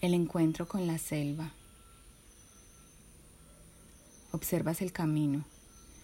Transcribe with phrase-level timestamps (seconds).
[0.00, 1.52] El encuentro con la selva.
[4.32, 5.44] Observas el camino.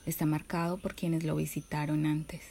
[0.05, 2.43] Está marcado por quienes lo visitaron antes.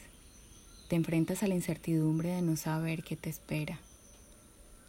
[0.90, 3.80] Te enfrentas a la incertidumbre de no saber qué te espera.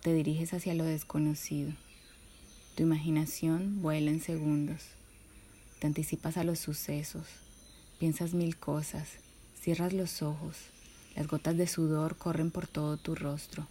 [0.00, 1.72] Te diriges hacia lo desconocido.
[2.74, 4.82] Tu imaginación vuela en segundos.
[5.78, 7.26] Te anticipas a los sucesos.
[7.98, 9.18] Piensas mil cosas.
[9.60, 10.56] Cierras los ojos.
[11.16, 13.68] Las gotas de sudor corren por todo tu rostro.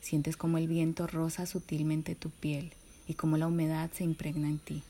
[0.00, 2.72] Sientes como el viento roza sutilmente tu piel
[3.06, 4.82] y como la humedad se impregna en ti.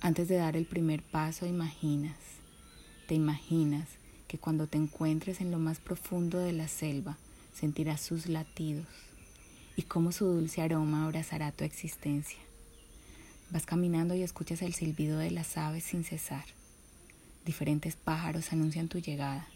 [0.00, 2.16] Antes de dar el primer paso imaginas,
[3.06, 3.88] te imaginas
[4.28, 7.18] que cuando te encuentres en lo más profundo de la selva
[7.54, 8.86] sentirás sus latidos
[9.76, 12.38] y cómo su dulce aroma abrazará tu existencia.
[13.50, 16.44] Vas caminando y escuchas el silbido de las aves sin cesar.
[17.44, 19.46] Diferentes pájaros anuncian tu llegada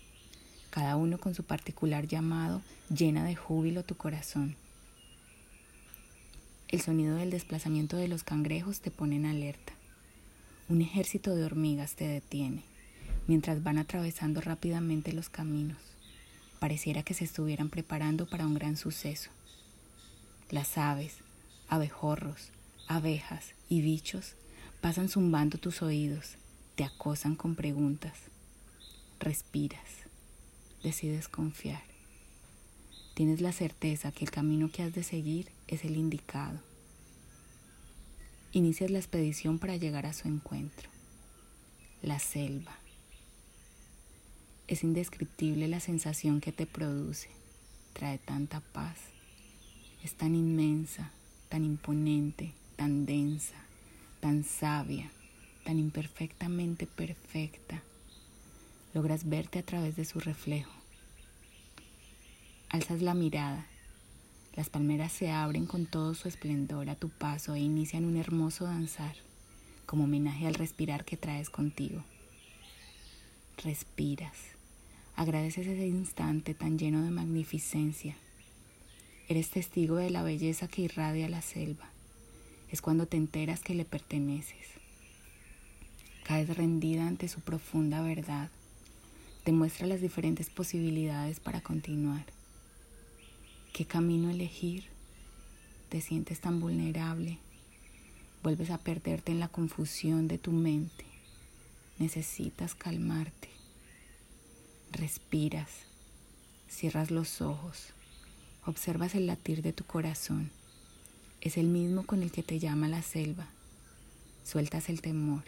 [0.71, 4.57] cada uno con su particular llamado, llena de júbilo tu corazón.
[6.69, 9.73] El sonido del desplazamiento de los cangrejos te pone en alerta.
[10.69, 12.63] Un ejército de hormigas te detiene,
[13.27, 15.79] mientras van atravesando rápidamente los caminos.
[16.61, 19.31] Pareciera que se estuvieran preparando para un gran suceso.
[20.51, 21.17] Las aves,
[21.69, 22.51] abejorros,
[22.87, 24.35] abejas y bichos
[24.81, 26.37] pasan zumbando tus oídos,
[26.77, 28.15] te acosan con preguntas.
[29.19, 30.10] Respiras
[30.83, 31.83] decides confiar.
[33.15, 36.59] Tienes la certeza que el camino que has de seguir es el indicado.
[38.53, 40.89] Inicias la expedición para llegar a su encuentro.
[42.03, 42.77] La selva.
[44.69, 47.29] Es indescriptible la sensación que te produce.
[47.93, 48.97] Trae tanta paz.
[50.03, 51.13] Es tan inmensa,
[51.49, 53.57] tan imponente, tan densa,
[54.21, 55.11] tan sabia,
[55.65, 57.83] tan imperfectamente perfecta
[58.93, 60.73] logras verte a través de su reflejo.
[62.69, 63.67] Alzas la mirada.
[64.55, 68.65] Las palmeras se abren con todo su esplendor a tu paso e inician un hermoso
[68.65, 69.15] danzar,
[69.87, 72.05] como homenaje al respirar que traes contigo.
[73.63, 74.37] Respiras.
[75.15, 78.17] Agradeces ese instante tan lleno de magnificencia.
[79.29, 81.89] Eres testigo de la belleza que irradia la selva.
[82.71, 84.67] Es cuando te enteras que le perteneces.
[86.25, 88.51] Caes rendida ante su profunda verdad
[89.45, 92.27] te muestra las diferentes posibilidades para continuar.
[93.73, 94.85] ¿Qué camino elegir?
[95.89, 97.39] Te sientes tan vulnerable.
[98.43, 101.05] Vuelves a perderte en la confusión de tu mente.
[101.99, 103.49] Necesitas calmarte.
[104.93, 105.71] Respiras.
[106.69, 107.95] Cierras los ojos.
[108.67, 110.51] Observas el latir de tu corazón.
[111.41, 113.49] Es el mismo con el que te llama la selva.
[114.45, 115.45] Sueltas el temor.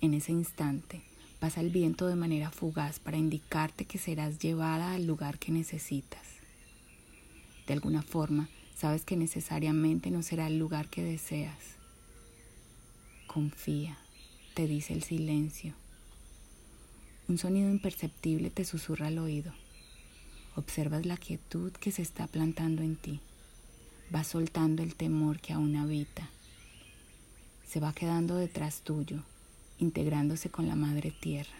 [0.00, 1.02] En ese instante,
[1.42, 6.22] Pasa el viento de manera fugaz para indicarte que serás llevada al lugar que necesitas.
[7.66, 11.58] De alguna forma, sabes que necesariamente no será el lugar que deseas.
[13.26, 13.98] Confía,
[14.54, 15.74] te dice el silencio.
[17.26, 19.52] Un sonido imperceptible te susurra al oído.
[20.54, 23.18] Observas la quietud que se está plantando en ti.
[24.12, 26.30] Vas soltando el temor que aún habita.
[27.66, 29.24] Se va quedando detrás tuyo
[29.82, 31.56] integrándose con la madre tierra.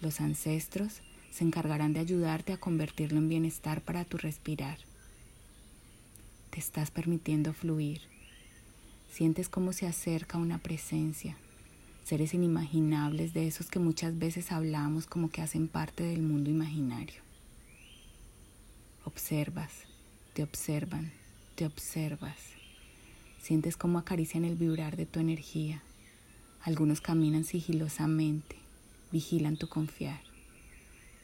[0.00, 4.78] Los ancestros se encargarán de ayudarte a convertirlo en bienestar para tu respirar.
[6.50, 8.00] Te estás permitiendo fluir.
[9.12, 11.36] Sientes cómo se acerca una presencia,
[12.04, 17.20] seres inimaginables de esos que muchas veces hablamos como que hacen parte del mundo imaginario.
[19.04, 19.72] Observas,
[20.32, 21.12] te observan,
[21.56, 22.38] te observas.
[23.42, 25.82] Sientes cómo acarician el vibrar de tu energía
[26.62, 28.56] algunos caminan sigilosamente,
[29.12, 30.20] vigilan tu confiar.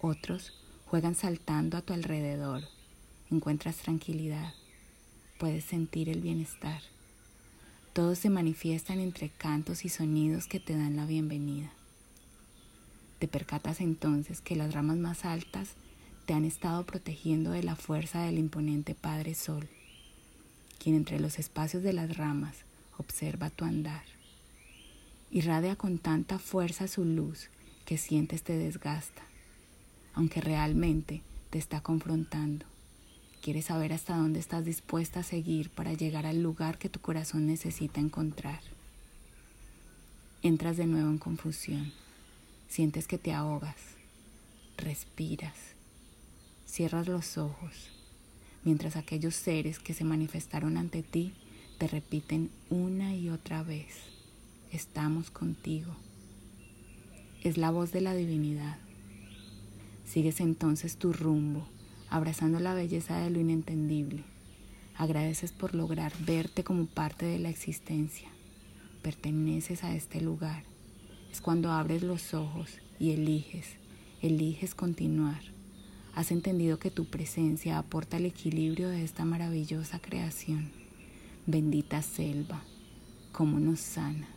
[0.01, 0.53] Otros
[0.87, 2.63] juegan saltando a tu alrededor.
[3.31, 4.55] Encuentras tranquilidad.
[5.39, 6.81] Puedes sentir el bienestar.
[7.93, 11.71] Todos se manifiestan entre cantos y sonidos que te dan la bienvenida.
[13.19, 15.71] Te percatas entonces que las ramas más altas
[16.27, 19.69] te han estado protegiendo de la fuerza del imponente Padre Sol,
[20.79, 22.57] quien entre los espacios de las ramas
[22.99, 24.16] observa tu andar.
[25.31, 27.49] Irradia con tanta fuerza su luz
[27.85, 29.23] que sientes te desgasta,
[30.15, 32.65] aunque realmente te está confrontando.
[33.43, 37.47] Quieres saber hasta dónde estás dispuesta a seguir para llegar al lugar que tu corazón
[37.47, 38.61] necesita encontrar.
[40.43, 41.93] Entras de nuevo en confusión.
[42.69, 43.77] Sientes que te ahogas.
[44.77, 45.57] Respiras.
[46.67, 47.91] Cierras los ojos,
[48.65, 51.33] mientras aquellos seres que se manifestaron ante ti
[51.79, 54.16] te repiten una y otra vez
[54.77, 55.97] estamos contigo.
[57.43, 58.77] Es la voz de la divinidad.
[60.05, 61.67] Sigues entonces tu rumbo,
[62.11, 64.23] abrazando la belleza de lo inentendible.
[64.95, 68.29] Agradeces por lograr verte como parte de la existencia.
[69.01, 70.65] Perteneces a este lugar.
[71.33, 73.77] Es cuando abres los ojos y eliges,
[74.21, 75.41] eliges continuar.
[76.15, 80.71] Has entendido que tu presencia aporta el equilibrio de esta maravillosa creación.
[81.47, 82.63] Bendita selva,
[83.33, 84.36] cómo nos sana.